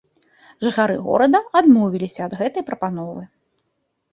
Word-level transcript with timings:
Жыхары 0.67 0.95
горада 1.09 1.41
адмовіліся 1.61 2.21
ад 2.29 2.33
гэтай 2.41 2.67
прапановы. 2.71 3.21